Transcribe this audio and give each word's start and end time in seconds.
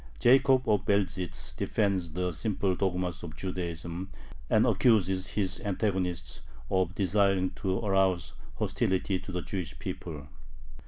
Jacob 0.19 0.67
of 0.67 0.83
Belzhytz 0.83 1.53
defends 1.55 2.13
the 2.13 2.31
simple 2.31 2.75
dogmas 2.75 3.21
of 3.21 3.35
Judaism, 3.35 4.09
and 4.49 4.65
accuses 4.65 5.27
his 5.27 5.59
antagonists 5.61 6.41
of 6.71 6.95
desiring 6.95 7.51
to 7.51 7.77
arouse 7.85 8.33
hostility 8.57 9.19
to 9.19 9.31
the 9.31 9.43
Jewish 9.43 9.77
people. 9.77 10.25